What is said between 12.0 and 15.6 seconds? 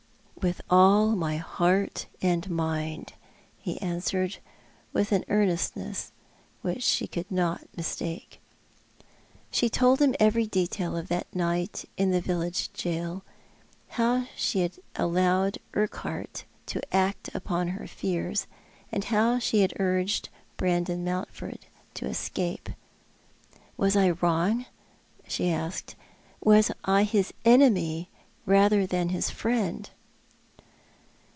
the village gaol; how she had allowed